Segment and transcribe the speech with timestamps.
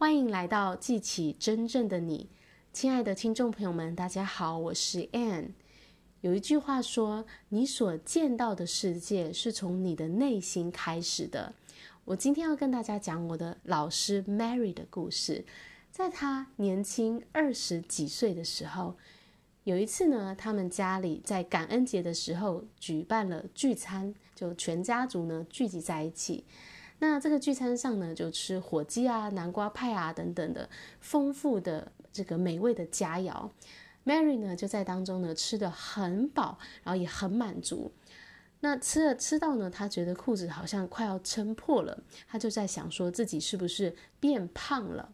[0.00, 2.30] 欢迎来到记起真正的你，
[2.72, 5.50] 亲爱的听众朋友们，大家好，我是 Ann。
[6.22, 11.52] 有一句话说：“你所见到的世界是从你的内心开始的。”
[12.06, 15.44] 我今天要跟大家讲我的老师 Mary 的故事。
[15.90, 18.96] 在她年轻二十几岁的时候，
[19.64, 26.46] 有一次呢，他们家里在感恩节的时候举办了聚餐，就全家族呢聚集在一起。
[27.00, 30.68] 那这个聚餐上呢，就吃火鸡啊、南瓜派啊等等的
[31.00, 33.50] 丰富的这个美味的佳肴。
[34.04, 37.92] Mary 呢就在当中呢吃得很饱，然后也很满足。
[38.60, 45.12] 那吃了吃到呢，她觉得裤子好像快要撑破了，她就在想说自己是不是变胖了。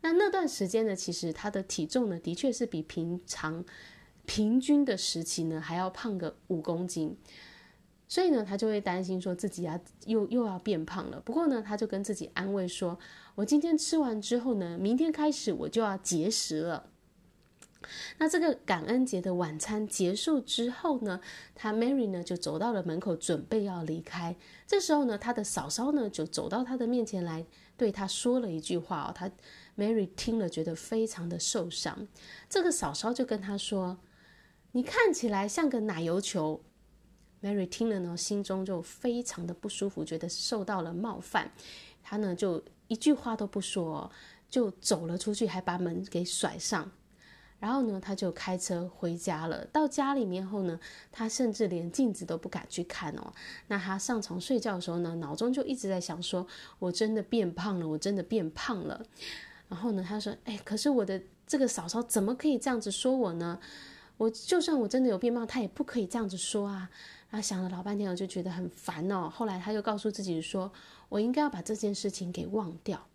[0.00, 3.64] 那那段时间呢，其实她的体重呢的确是比平常
[4.26, 7.16] 平均的时期呢还要胖个五公斤。
[8.10, 11.20] 所以呢，他就会担心说自己啊又又要变胖了。
[11.20, 12.98] 不过呢，他就跟自己安慰说
[13.36, 16.90] ：“我今天吃完之后呢，明天开始我就要节食了。”
[18.18, 21.20] 那这个感恩节的晚餐结束之后呢，
[21.54, 24.34] 他 Mary 呢就走到了门口，准备要离开。
[24.66, 27.46] 这时候呢，他的嫂嫂呢就走到他的面前来，
[27.76, 29.12] 对他说了一句话哦。
[29.14, 29.30] 他
[29.78, 32.08] Mary 听了觉得非常的受伤。
[32.48, 33.98] 这个嫂嫂就跟他说
[34.72, 36.60] ：“你看起来像个奶油球。”
[37.42, 41.50] Mary 听了呢，心中就非常的不舒服，觉得受到了冒犯。
[42.02, 44.10] 她呢就一句话都不说，
[44.48, 46.90] 就走了出去，还把门给甩上。
[47.58, 49.66] 然后呢，他就开车回家了。
[49.66, 50.80] 到家里面后呢，
[51.12, 53.32] 他甚至连镜子都不敢去看哦。
[53.68, 56.46] 那他上床睡觉的时候呢，脑中就一直在想说
[56.80, 59.04] ：“我真的变胖了，我真的变胖了。”
[59.68, 63.60] 然后呢，他说：“哎，可是我的这个嫂嫂怎么可以这样子说我呢？
[64.16, 66.90] 我就算我真的有变胖，她也不可以这样子说啊。”
[67.30, 69.30] 他想了老半天，我就觉得很烦哦。
[69.30, 70.72] 后来他就告诉自己说
[71.08, 73.06] ：“我应该要把这件事情给忘掉。”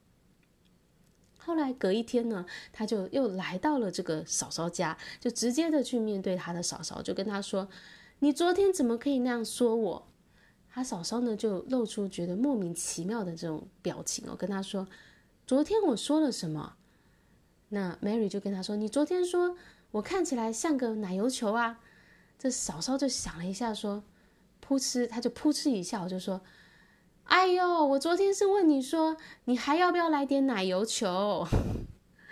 [1.37, 7.67] 后来隔一天呢，他就又来到了这个嫂嫂家，就直接的去面对他的嫂嫂，就跟他说
[8.19, 10.07] ：“你昨天怎么可以那样说我？”
[10.71, 14.87] 他嫂嫂呢就露出觉得莫名其妙的这种表情哦，跟他说
[15.45, 16.77] ：“昨天我说了什么？”
[17.67, 19.57] 那 Mary 就跟他说：“你昨天说
[19.91, 21.81] 我看起来像个奶油球啊。”
[22.37, 24.03] 这嫂嫂就想了一下，说
[24.65, 26.41] ：“噗嗤，他就噗嗤一笑，就说
[27.25, 31.47] ：‘哎呦，我昨天是问你说，你还要不要来点奶油球？’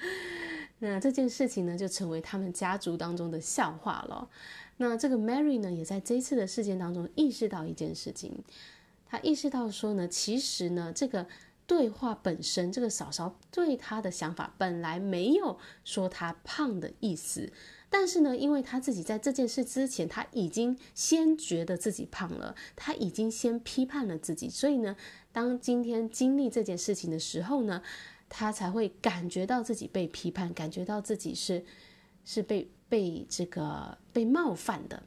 [0.80, 4.30] 那这件事情呢，就成为他们家族当中的笑话了。
[4.78, 8.44] 那这个 Mary 呢，也在这次的事件当中意识到一件事情，
[9.08, 11.28] 她意识到说呢，其实呢，这个
[11.66, 17.52] 对话本身，这个嫂嫂对她的想法本来没有说她胖的意思。”
[17.96, 24.98] 但是呢，因为他自己在这件事之前，他已经先觉得自己胖了，他已经先批判了自己，所以呢，
[25.32, 27.84] 当今天经历这件事情的时候呢，
[28.28, 31.64] 他才会感觉到自己被批判，感觉到自己是
[32.26, 35.04] 是被被这个被冒犯的。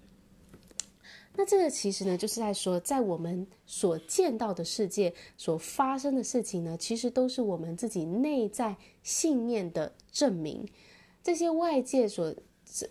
[1.35, 10.69] 那这个其实呢，就是在说，在我们所见到的世界所发生的事情呢，其实都是我们自己内在信念的证明，
[11.21, 12.33] 这些外界所。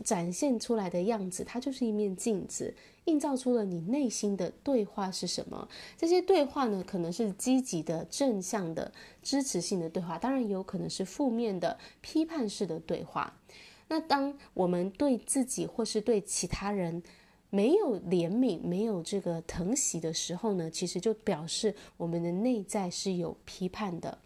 [0.04, 2.74] 展现出来的样子，它就是一面镜子，
[3.06, 5.68] 映照出了你内心的对话是什么。
[5.98, 8.92] 这些对话呢，可能是积极的、正向的、
[9.22, 13.38] 支持性的对话，当然也有可能是负面的、批判式的对话。
[13.88, 17.04] 那当我们对自己或是对其他人
[17.52, 24.18] 没有怜悯、没有这个疼惜的时候呢，其实就表示我们的内在是有批判的。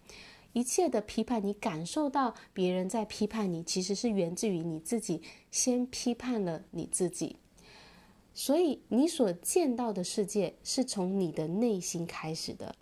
[0.53, 5.21] 一切的批判，你感受到别人在批判你，其实是源自于你自己
[5.51, 7.35] 先批判了你自己。
[8.33, 12.73] 所以你所见到的世界是从你的内心开始的，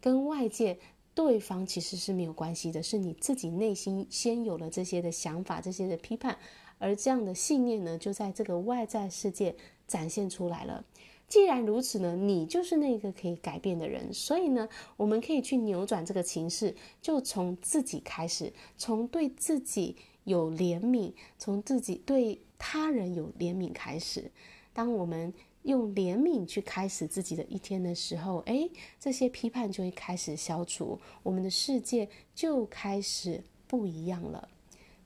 [0.00, 0.78] 跟外界
[1.14, 6.36] 对方其实是没有关系的，是你自己内心先有了这些的想法、这些的批判，
[6.78, 9.54] 而这样的信念呢，就在这个外在世界
[9.86, 10.84] 展现出来了。
[11.28, 24.30] 既然如此呢，你就是那个可以改变的人，所以呢，我们可以去扭转这个情势，就从自己开始，从对自己有怜悯，从自己对他人有怜悯开始。
[24.72, 34.48] 当我们用怜悯去开始自己的一天的时候，诶，这些批判就会开始消除，我们的世界就开始不一样了。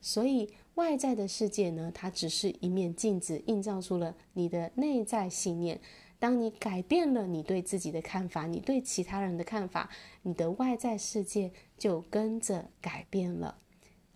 [0.01, 5.81] 所以外在的世界呢，它只是一面镜子，映照出了你的内在信念。
[6.21, 9.89] 当你改变了你对自己的看法，你对其他人的看法，
[10.21, 13.57] 你的外在世界就跟着改变了。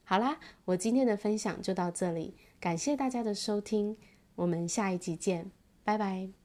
[0.03, 3.97] 好啦，我今天的分享就到这里，感谢大家的收听，
[4.35, 5.49] 我们下一集见，
[5.83, 6.44] 拜拜。